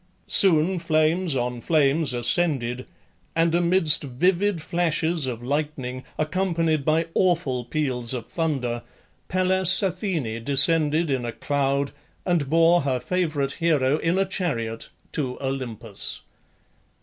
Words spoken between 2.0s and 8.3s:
ascended, and amidst vivid flashes of lightning, accompanied by awful peals of